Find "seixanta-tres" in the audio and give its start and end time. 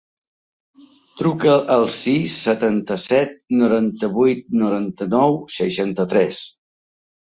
5.63-6.47